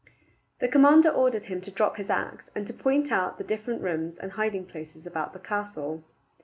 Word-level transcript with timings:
The 0.61 0.67
commander 0.67 1.09
ordered 1.11 1.45
him 1.45 1.61
to 1.61 1.69
drop 1.69 1.97
his 1.97 2.09
axe, 2.09 2.49
and 2.55 2.65
to 2.65 2.73
point 2.73 3.11
out 3.11 3.37
the 3.37 3.43
different 3.43 3.83
rooms 3.83 4.17
and 4.17 4.31
hiding 4.31 4.65
places 4.65 5.05
about 5.05 5.31
the 5.33 5.37
castle. 5.37 6.03